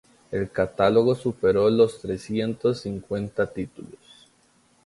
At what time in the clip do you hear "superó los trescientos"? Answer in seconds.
1.13-2.79